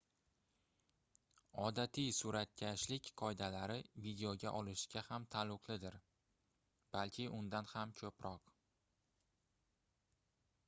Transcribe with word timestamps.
odatiy 1.63 2.07
suratkashlik 2.19 3.09
qoidalari 3.21 3.75
videoga 4.05 4.53
olishga 4.61 5.03
ham 5.09 5.27
taalluqlidir 5.35 5.97
balki 6.95 7.27
undan 7.41 7.69
ham 7.75 7.93
koʻproq 8.01 8.49